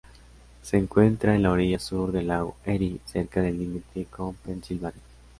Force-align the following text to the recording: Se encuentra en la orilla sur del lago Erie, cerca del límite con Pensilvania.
Se 0.63 0.77
encuentra 0.77 1.35
en 1.35 1.43
la 1.43 1.51
orilla 1.51 1.77
sur 1.77 2.11
del 2.11 2.25
lago 2.29 2.57
Erie, 2.65 2.99
cerca 3.05 3.39
del 3.39 3.59
límite 3.59 4.05
con 4.05 4.33
Pensilvania. 4.33 5.03